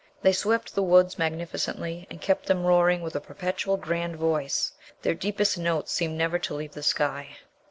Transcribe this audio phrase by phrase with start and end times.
[0.23, 4.71] They swept the woods magnificently, and kept them roaring with a perpetual grand voice.
[5.03, 7.37] Their deepest notes seemed never to leave the sky.